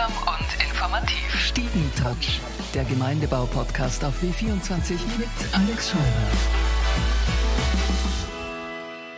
[0.00, 1.34] Unterhaltsam und informativ.
[1.34, 2.40] Stiegentouch,
[2.74, 6.00] der Gemeindebau-Podcast auf W24 mit Alex Scheuer.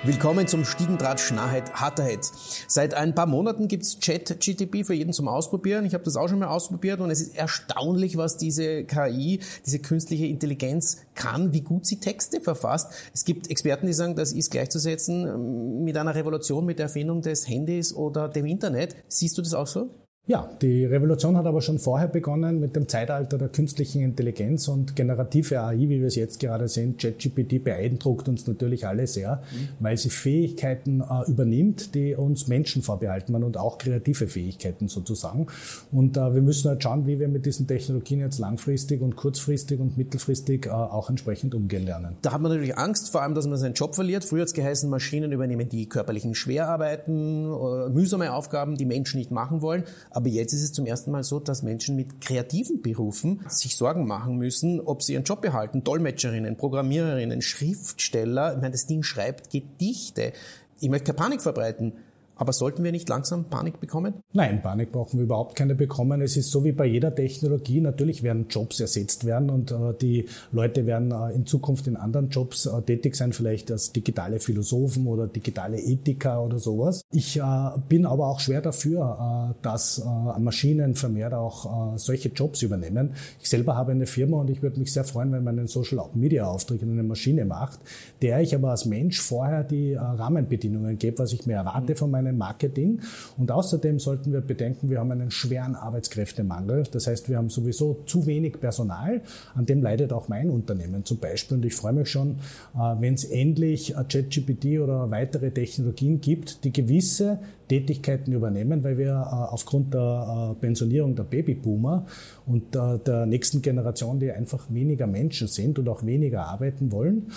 [0.03, 2.29] Willkommen zum Stiegentratsch Nahheit Harterheit.
[2.67, 5.84] Seit ein paar Monaten gibt's Chat-GTP für jeden zum Ausprobieren.
[5.87, 9.79] Ich habe das auch schon mal ausprobiert und es ist erstaunlich, was diese KI, diese
[9.79, 12.93] künstliche Intelligenz kann, wie gut sie Texte verfasst.
[13.14, 17.46] Es gibt Experten, die sagen, das ist gleichzusetzen mit einer Revolution, mit der Erfindung des
[17.46, 18.96] Handys oder dem Internet.
[19.07, 20.02] Siehst du das auch so?
[20.29, 24.95] Ja, die Revolution hat aber schon vorher begonnen mit dem Zeitalter der künstlichen Intelligenz und
[24.95, 26.97] generative AI, wie wir es jetzt gerade sehen.
[26.97, 29.69] ChatGPT beeindruckt uns natürlich alle sehr, mhm.
[29.80, 35.48] weil sie Fähigkeiten äh, übernimmt, die uns Menschen vorbehalten waren und auch kreative Fähigkeiten sozusagen.
[35.91, 39.80] Und äh, wir müssen halt schauen, wie wir mit diesen Technologien jetzt langfristig und kurzfristig
[39.80, 42.16] und mittelfristig äh, auch entsprechend umgehen lernen.
[42.23, 44.25] Da hat man natürlich Angst, vor allem, dass man seinen Job verliert.
[44.25, 49.33] Früher hat es geheißen, Maschinen übernehmen die körperlichen Schwerarbeiten, äh, mühsame Aufgaben, die Menschen nicht
[49.33, 49.83] machen wollen.
[50.15, 54.06] Aber jetzt ist es zum ersten Mal so, dass Menschen mit kreativen Berufen sich Sorgen
[54.06, 55.84] machen müssen, ob sie ihren Job behalten.
[55.84, 58.53] Dolmetscherinnen, Programmiererinnen, Schriftsteller.
[58.53, 60.33] Ich meine, das Ding schreibt Gedichte.
[60.81, 61.95] Ich möchte keine Panik verbreiten.
[62.36, 64.14] Aber sollten wir nicht langsam Panik bekommen?
[64.33, 66.22] Nein, Panik brauchen wir überhaupt keine bekommen.
[66.22, 67.80] Es ist so wie bei jeder Technologie.
[67.80, 72.30] Natürlich werden Jobs ersetzt werden und äh, die Leute werden äh, in Zukunft in anderen
[72.30, 77.02] Jobs äh, tätig sein, vielleicht als digitale Philosophen oder digitale Ethiker oder sowas.
[77.12, 77.41] Ich
[77.89, 80.02] bin aber auch schwer dafür, dass
[80.39, 83.14] Maschinen vermehrt auch solche Jobs übernehmen.
[83.41, 86.02] Ich selber habe eine Firma und ich würde mich sehr freuen, wenn man einen Social
[86.14, 87.80] Media Auftritt in eine Maschine macht,
[88.20, 92.22] der ich aber als Mensch vorher die Rahmenbedingungen gebe, was ich mir erwarte von meinem
[92.31, 93.01] Marketing.
[93.37, 96.84] Und außerdem sollten wir bedenken, wir haben einen schweren Arbeitskräftemangel.
[96.92, 99.23] Das heißt, wir haben sowieso zu wenig Personal.
[99.55, 101.56] An dem leidet auch mein Unternehmen zum Beispiel.
[101.56, 102.37] Und ich freue mich schon,
[102.75, 109.12] äh, wenn es endlich ChatGPT oder weitere Technologien gibt, die gewisse Tätigkeiten übernehmen, weil wir
[109.12, 112.07] äh, aufgrund der äh, Pensionierung der Babyboomer
[112.47, 117.30] und der nächsten Generation, die einfach weniger Menschen sind und auch weniger arbeiten wollen,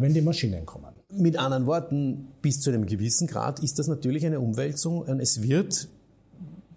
[0.00, 0.99] wenn die Maschinen kommen.
[1.12, 5.06] Mit anderen Worten, bis zu einem gewissen Grad ist das natürlich eine Umwälzung.
[5.18, 5.88] Es wird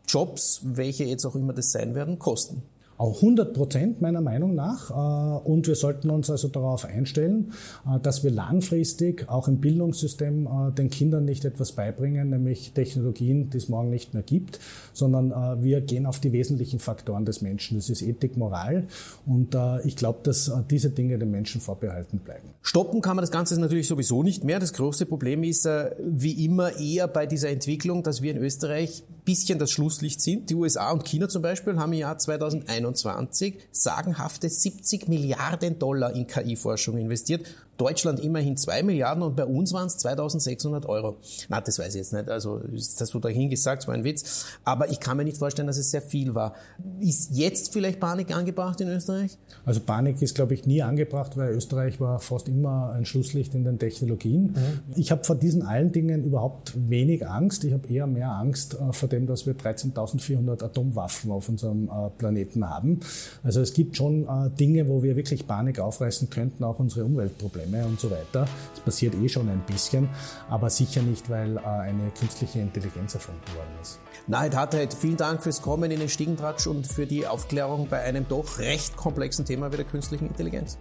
[0.07, 2.63] Jobs, welche jetzt auch immer das sein werden, kosten.
[3.03, 4.89] Auch 100 Prozent meiner Meinung nach.
[4.89, 7.51] Äh, und wir sollten uns also darauf einstellen,
[7.85, 13.49] äh, dass wir langfristig auch im Bildungssystem äh, den Kindern nicht etwas beibringen, nämlich Technologien,
[13.49, 14.61] die es morgen nicht mehr gibt,
[14.93, 17.77] sondern wir gehen auf die wesentlichen Faktoren des Menschen.
[17.77, 18.87] Das ist Ethik, Moral.
[19.25, 22.49] Und ich glaube, dass diese Dinge den Menschen vorbehalten bleiben.
[22.61, 24.59] Stoppen kann man das Ganze natürlich sowieso nicht mehr.
[24.59, 25.67] Das große Problem ist
[25.99, 30.49] wie immer eher bei dieser Entwicklung, dass wir in Österreich bisschen das Schlusslicht sind.
[30.49, 36.27] Die USA und China zum Beispiel haben im Jahr 2021 sagenhafte 70 Milliarden Dollar in
[36.27, 37.45] KI-Forschung investiert
[37.77, 41.17] Deutschland immerhin 2 Milliarden und bei uns waren es 2600 Euro.
[41.49, 42.29] Na, das weiß ich jetzt nicht.
[42.29, 44.45] Also, das hast du dahin gesagt, war ein Witz.
[44.63, 46.53] Aber ich kann mir nicht vorstellen, dass es sehr viel war.
[46.99, 49.37] Ist jetzt vielleicht Panik angebracht in Österreich?
[49.65, 53.63] Also Panik ist, glaube ich, nie angebracht, weil Österreich war fast immer ein Schlusslicht in
[53.63, 54.53] den Technologien.
[54.53, 54.93] Mhm.
[54.95, 57.63] Ich habe vor diesen allen Dingen überhaupt wenig Angst.
[57.63, 62.09] Ich habe eher mehr Angst äh, vor dem, dass wir 13.400 Atomwaffen auf unserem äh,
[62.17, 62.99] Planeten haben.
[63.43, 67.62] Also es gibt schon äh, Dinge, wo wir wirklich Panik aufreißen könnten, auch unsere Umweltprobleme.
[67.63, 68.45] Probleme und so weiter.
[68.73, 70.09] Es passiert eh schon ein bisschen,
[70.49, 73.99] aber sicher nicht, weil äh, eine künstliche Intelligenz erfunden worden ist.
[74.27, 78.27] Nahed Hartheit, vielen Dank fürs Kommen in den Stiegentratsch und für die Aufklärung bei einem
[78.27, 80.77] doch recht komplexen Thema wie der künstlichen Intelligenz.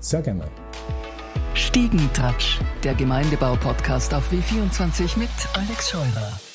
[0.00, 0.44] Sehr gerne.
[1.54, 6.53] Stiegentratsch, der Gemeindebau-Podcast auf W24 mit Alex Scheurer.